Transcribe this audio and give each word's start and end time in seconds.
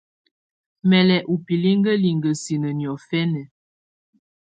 Mɛ́ 0.89 1.01
lɛ́ 1.07 1.25
ù 1.33 1.35
bilikǝ́likǝ́ 1.45 2.23
ɔ́ 2.35 2.39
sinǝ 2.41 2.69
niɔ̀fɛna. 2.77 3.41